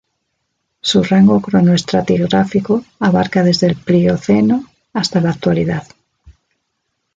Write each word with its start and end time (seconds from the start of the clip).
Su 0.81 1.03
rango 1.03 1.39
cronoestratigráfico 1.43 2.83
abarca 2.99 3.43
desde 3.43 3.67
el 3.67 3.75
Plioceno 3.75 4.65
hasta 4.93 5.21
la 5.21 5.29
Actualidad. 5.29 5.83